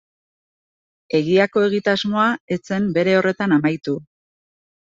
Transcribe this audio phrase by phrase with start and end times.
[1.19, 2.25] Egiako egitasmoa
[2.57, 3.99] ez zen bere horretan amaitu.